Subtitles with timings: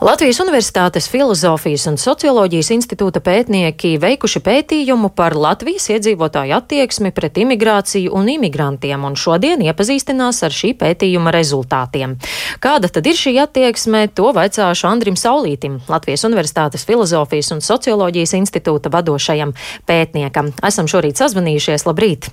[0.00, 8.14] Latvijas Universitātes Filozofijas un Socioloģijas institūta pētnieki veikuši pētījumu par Latvijas iedzīvotāju attieksmi pret imigrāciju
[8.16, 12.16] un imigrantiem, un šodien iepazīstinās ar šī pētījuma rezultātiem.
[12.64, 18.88] Kāda tad ir šī attieksme, to vaicāšu Andrim Saulītim, Latvijas Universitātes Filozofijas un Socioloģijas institūta
[18.96, 19.52] vadošajam
[19.84, 20.54] pētniekam.
[20.64, 21.84] Esam šorīt sazvanījušies.
[21.84, 22.32] Labrīt!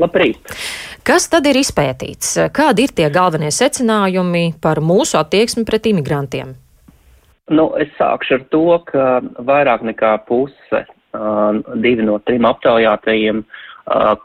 [0.00, 0.54] Labrīt!
[1.06, 2.36] Kas tad ir izpētīts?
[2.56, 6.54] Kādi ir tie galvenie secinājumi par mūsu attieksmi pret imigrantiem?
[7.50, 9.06] Nu, es sākšu ar to, ka
[9.42, 10.84] vairāk nekā puse,
[11.82, 13.69] divi no trim aptaujātajiem, uh,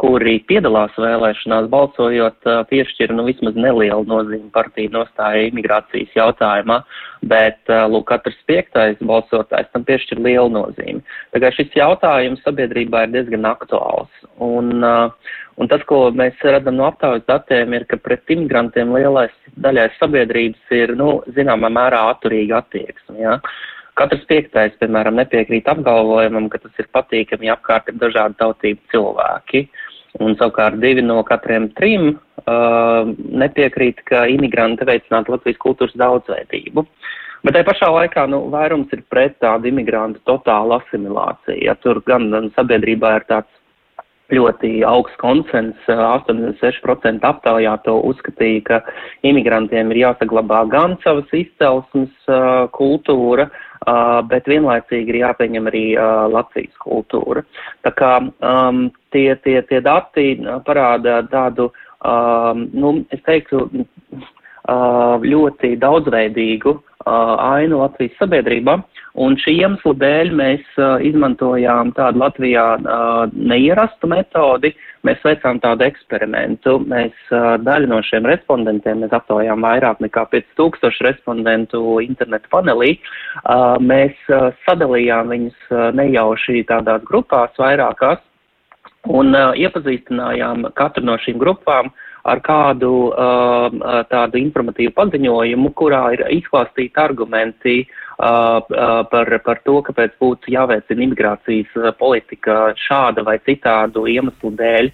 [0.00, 6.80] kuri piedalās vēlēšanās balsojot, uh, piešķira nu, vismaz nelielu nozīmi partiju nostāja imigrācijas jautājumā,
[7.24, 11.00] bet, lūk, katrs piektais balsotājs tam piešķir lielu nozīmi.
[11.40, 14.12] Kā šis jautājums sabiedrībā ir diezgan aktuāls.
[14.42, 19.34] Un, uh, Un tas, ko mēs redzam no aptaujas datiem, ir, ka pret imigrantiem lielais
[19.62, 23.20] daļai sabiedrības ir, nu, zināmā mērā atturīga attieksme.
[23.22, 23.36] Ja?
[23.98, 29.66] Katrs piektais, piemēram, nepiekrīt apgalvojumam, ka tas ir patīkami, ja apkārt ir dažādi tautību cilvēki.
[30.22, 33.06] Un savukārt divi no katriem trim uh,
[33.42, 36.86] nepiekrīt, ka imigranti veicinātu Latvijas kultūras daudzveidību.
[37.44, 41.60] Bet tajā pašā laikā nu, vairums ir pret tādu imigrantu totālu asimilāciju.
[41.66, 43.50] Ja tur gan sabiedrībā ir tāds
[44.32, 48.80] ļoti augsts konsens, 86% aptaujā to uzskatīja, ka
[49.28, 52.32] imigrantiem ir jāsaglabā gan savas izcelsmes
[52.72, 53.50] kultūra,
[54.30, 55.84] bet vienlaicīgi ir jāpieņem arī
[56.32, 57.42] Latvijas kultūra.
[57.84, 65.74] Tā kā um, tie, tie, tie dati parāda tādu, um, nu, es teiktu, uh, ļoti
[65.82, 68.78] daudzveidīgu uh, ainu Latvijas sabiedrībā.
[69.14, 72.64] Un šī iemesla dēļ mēs izmantojām tādu Latvijā
[73.30, 74.72] neierastu metodi.
[75.06, 76.78] Mēs veicām tādu eksperimentu.
[76.90, 77.14] Mēs
[77.62, 82.96] daļu no šiem respondentiem, mēs aptaujām vairāk nekā 5000 respondentu internetu panelī.
[83.84, 84.18] Mēs
[84.66, 88.24] sadalījām viņus nejauši tādās grupās vairākās
[89.12, 91.92] un iepazīstinājām katru no šīm grupām
[92.24, 93.68] ar kādu uh,
[94.08, 98.04] tādu informatīvu paziņojumu, kurā ir izklāstīti argumenti uh,
[99.10, 104.90] par, par to, kāpēc būtu jāveicina imigrācijas politika šāda vai citādu iemeslu dēļ.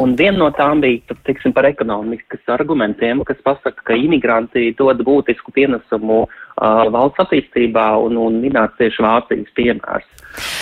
[0.00, 5.54] Un viena no tām bija, tiksim, par ekonomiskas argumentiem, kas pasaka, ka imigranti dod būtisku
[5.54, 6.26] pienesumu
[6.56, 10.08] valsts attīstībā un, un minēts tieši Vācijas piemērs.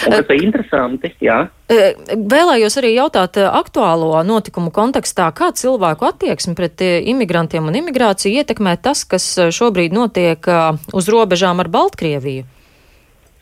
[0.06, 1.44] Un kas ir interesanti, jā.
[1.70, 9.04] Vēlējos arī jautāt aktuālo notikumu kontekstā, kā cilvēku attieksmi pret imigrantiem un imigrāciju ietekmē tas,
[9.06, 10.50] kas šobrīd notiek
[10.90, 12.48] uz robežām ar Baltkrieviju?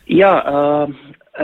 [0.09, 0.93] Jā, uh,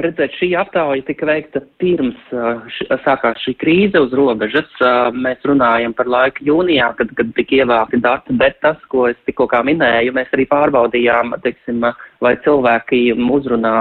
[0.04, 4.70] redzēt, šī aptauja tika veikta pirms š, sākās šī krīze uz robežas.
[5.16, 9.48] Mēs runājam par laiku jūnijā, kad, kad tika ievākti dati, bet tas, ko es tikko
[9.52, 11.84] kā minēju, mēs arī pārbaudījām, teiksim,
[12.24, 13.02] vai cilvēki
[13.38, 13.76] uzrunā,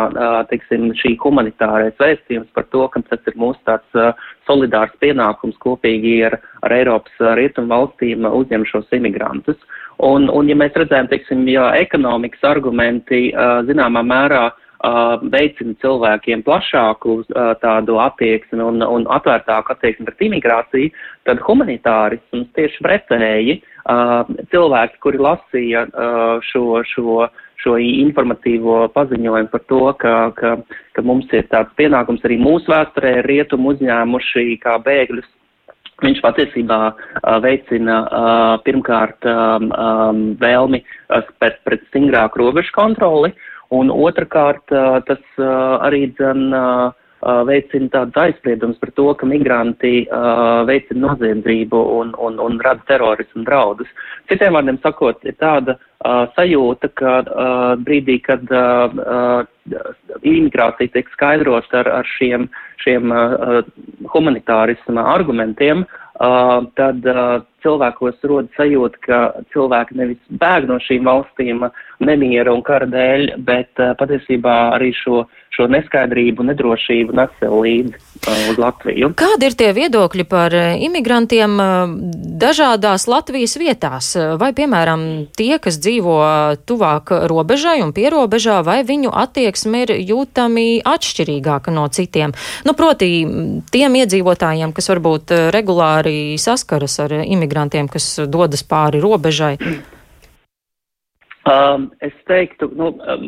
[0.51, 6.39] teiksim, šī humanitārais vēstījums par to, ka tas ir mūsu tāds solidārs pienākums kopīgi ar,
[6.65, 9.61] ar Eiropas rietumu valstīm uzņem šos imigrantus.
[10.03, 13.29] Un, un ja mēs redzējam, teiksim, ja ekonomikas argumenti
[13.69, 14.49] zināmā mērā
[15.33, 17.23] veicina cilvēkiem plašāku
[17.63, 20.91] tādu attieksmi un, un atvērtāku attieksmi pret imigrāciju,
[21.29, 23.61] tad humanitārisms tieši pretēji
[24.53, 25.87] cilvēki, kuri lasīja
[26.51, 27.29] šo, šo,
[27.61, 30.57] šo informatīvo paziņojumu par to, ka, ka,
[30.97, 35.33] ka mums ir tāds pienākums arī mūsu vēsturē rietumu uzņēmuši kā bēgļus
[36.03, 39.27] Viņš patiesībā uh, veicina uh, pirmkārt
[40.41, 43.31] vēlmi uh, pret, pret stingrāku robežu kontroli,
[43.75, 44.71] Un otrkārt,
[45.09, 45.43] tas
[45.85, 46.53] arī dzen
[47.49, 50.05] veicina tādas aizspriedumus par to, ka migranti
[50.69, 53.89] veicina noziedzību un, un, un rada terorismu draudus.
[54.29, 55.79] Citiem vārdiem sakot, ir tāda
[56.37, 57.15] sajūta, ka
[57.81, 58.45] brīdī, kad
[60.21, 62.49] imigrācija tiek skaidrot ar, ar šiem,
[62.85, 63.13] šiem
[64.13, 65.87] humanitārisma argumentiem,
[66.79, 67.07] tad
[67.65, 69.19] cilvēkos rodas sajūta, ka
[69.55, 71.65] cilvēki nevis bēg no šīm valstīm
[72.05, 75.25] nemiera un kara dēļ, bet patiesībā arī šo,
[75.57, 79.13] šo neskaidrību, nedrošību nes sev līdzi uz Latviju.
[79.19, 81.57] Kādi ir tie viedokļi par imigrantiem
[82.41, 84.13] dažādās Latvijas vietās?
[84.41, 85.07] Vai, piemēram,
[85.37, 86.19] tie, kas dzīvo
[86.69, 92.35] tuvāk robežai un pierobežā, vai viņu attieksme ir jūtami atšķirīgāka no citiem?
[92.67, 93.11] Nu, proti,
[93.75, 99.57] tiem iedzīvotājiem, kas varbūt regulāri saskaras ar imigrantiem, kas dodas pāri robežai?
[101.45, 103.25] Um, es teiktu, nu, um,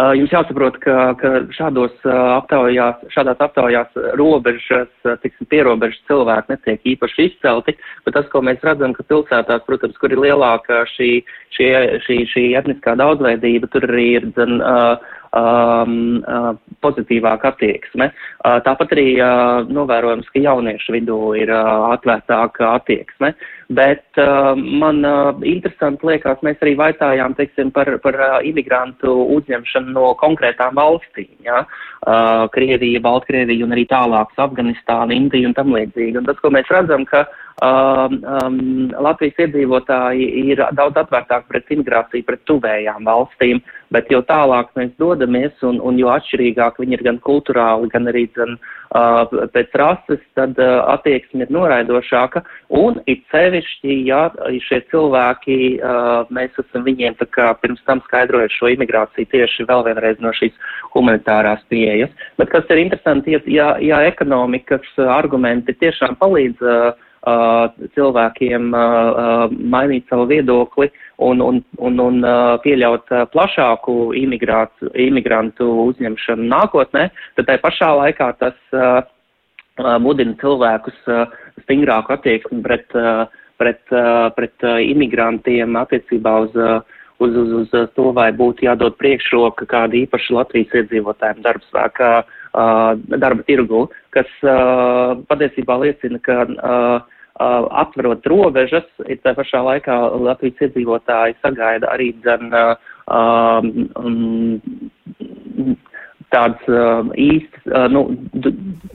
[0.00, 6.54] uh, jums jāsaprot, ka, ka šādos uh, aptaujās, šādās aptaujās robežas, uh, tiksim, pierobežas cilvēki
[6.54, 7.74] netiek īpaši izcelti,
[8.06, 11.10] bet tas, ko mēs redzam, ka pilsētās, protams, kur ir lielāka šī,
[11.52, 11.68] šī,
[12.06, 16.52] šī, šī etniskā daudzveidība, tur arī ir, zin, uh, um, uh,
[16.84, 18.10] pozitīvāka attieksme.
[18.44, 23.32] Uh, tāpat arī uh, novērojams, ka jauniešu vidū ir uh, atvērtāka attieksme.
[23.72, 29.94] Bet uh, man uh, interesanti liekas, mēs arī vaicājām, teiksim, par, par uh, imigrantu uzņemšanu
[29.96, 31.32] no konkrētām valstīm.
[31.46, 31.64] Ja?
[32.02, 36.18] Uh, Krievija, Baltkrievija un arī tālāks Afganistāna, Indija un tam līdzīgi.
[36.20, 37.24] Un tas, ko mēs redzam, ka
[37.62, 38.58] um, um,
[39.06, 43.60] Latvijas iedzīvotāji ir daudz atvērtāki pret imigrāciju, pret tuvējām valstīm,
[43.94, 48.24] bet jo tālāk mēs dodamies un, un jo atšķirīgāk viņi ir gan kulturāli, gan arī
[48.34, 48.56] gan,
[48.96, 52.42] uh, pēc rases, tad uh, attieksme ir noraidošāka.
[52.82, 54.24] Un it sevišķi, ja
[54.66, 59.86] šie cilvēki, uh, mēs esam viņiem tā kā pirms tam skaidrojot šo imigrāciju tieši vēl
[59.90, 60.56] vienreiz no šīs
[60.96, 62.10] humanitārās pieejas.
[62.40, 67.08] Bet kas ir interesanti, ja, ja, ja ekonomikas argumenti tiešām palīdz uh,
[67.94, 68.72] cilvēkiem
[69.70, 70.88] mainīt savu viedokli
[71.22, 72.24] un, un, un, un
[72.64, 78.58] pieļaut plašāku imigrantu uzņemšanu nākotnē, tad tai pašā laikā tas
[80.02, 80.98] mudina cilvēkus
[81.62, 82.90] stingrāku attieksmi pret,
[83.62, 83.94] pret,
[84.36, 86.58] pret imigrantiem attiecībā uz,
[87.22, 92.14] uz, uz, uz to, vai būtu jādod priekšroka kāda īpaša Latvijas iedzīvotājiem darbspēkā
[92.52, 94.28] darba tirgu, kas
[95.30, 96.46] patiesībā liecina, ka
[97.40, 103.70] atverot robežas, ir tā pašā laikā Latvijas iedzīvotāji sagaida arī dzen um,
[106.32, 108.04] tāds uh, īsts, nu,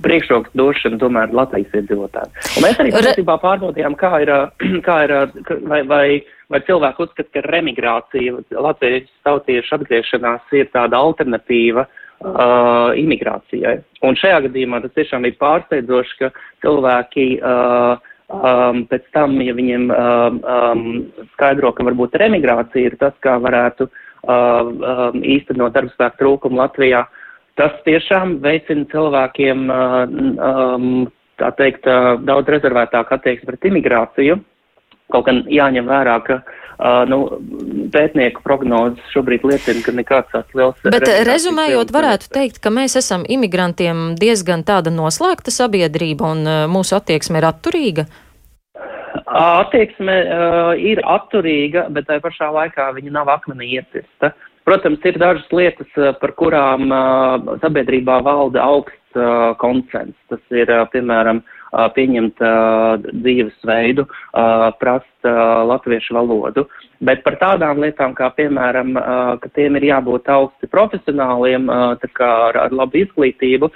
[0.05, 2.33] priekšroks došana tomēr Latvijas iedzīvotājiem.
[2.57, 4.31] Un mēs arī patiesībā pārbaudījām, kā ir,
[4.87, 5.13] kā ir,
[5.69, 6.07] vai, vai,
[6.53, 12.03] vai cilvēki uzskata, ka remigrācija, Latvijas tautiešu atgriešanās ir tāda alternatīva uh,
[12.97, 13.77] imigrācijai.
[14.07, 16.31] Un šajā gadījumā tas tiešām ir pārsteidzoši, ka
[16.65, 20.81] cilvēki uh, Um, pēc tam, ja viņiem um, um,
[21.37, 27.05] skaidro, ka varbūt remigrācija ir tas, kā varētu uh, um, īstenot darbspēku trūkumu Latvijā,
[27.55, 29.95] tas tiešām veicina cilvēkiem, uh,
[30.43, 31.07] um,
[31.39, 34.35] tā teikt, uh, daudz rezervētāku attieksmi pret imigrāciju.
[35.13, 37.21] Kaut gan jāņem vērā, ka uh, nu,
[37.93, 40.81] pētnieku prognozes šobrīd liecina, ka nekāds tāds liels.
[40.83, 46.97] Bet rezumējot, varētu teikt, ka mēs esam imigrantiem diezgan tāda noslēgta sabiedrība un uh, mūsu
[46.99, 48.07] attieksme ir atturīga.
[49.27, 54.33] Attieksme uh, ir atturīga, bet tai pašā laikā viņa nav akmenī iecirsta.
[54.67, 55.87] Protams, ir dažas lietas,
[56.19, 60.17] par kurām uh, sabiedrībā valda augsts uh, konsens.
[60.27, 62.43] Tas ir, uh, piemēram, uh, pieņemt
[63.11, 64.07] dzīvesveidu,
[64.79, 65.31] prast
[65.71, 66.65] latviešu valodu.
[67.03, 68.95] Bet par tādām lietām, kā piemēram,
[69.41, 71.69] ka tiem ir jābūt augsti profesionāliem,
[72.01, 73.71] tā kā ar, labu izglītību,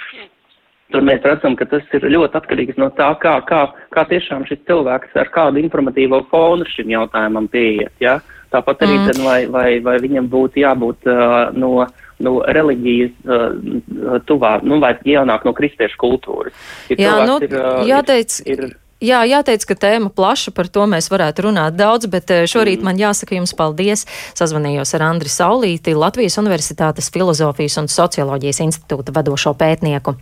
[0.92, 3.62] Tur mēs redzam, ka tas ir ļoti atkarīgs no tā, kā, kā,
[3.96, 7.94] kā tiešām šis cilvēks ar kādu informatīvo fonu šim jautājumam pieiet.
[8.04, 8.18] Ja?
[8.52, 9.08] Tāpat arī, mm.
[9.08, 11.86] tad, vai, vai, vai viņam būtu jābūt uh, no
[12.24, 16.70] nu, reliģijas uh, tuvā, nu, vai jānāk no kristiešu kultūras.
[16.94, 18.40] Ja Jā, nu, ir, uh, jāteic.
[18.46, 22.84] Ir, ir, Jā, jāteic, ka tēma plaša, par to mēs varētu runāt daudz, bet šorīt
[22.84, 22.86] mm.
[22.86, 24.04] man jāsaka jums paldies.
[24.38, 30.14] Sazvanījos ar Andri Saulīti, Latvijas Universitātes filozofijas un socioloģijas institūta vadošo pētnieku.